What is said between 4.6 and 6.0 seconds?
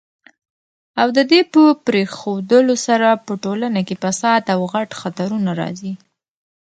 غټ خطرونه راځي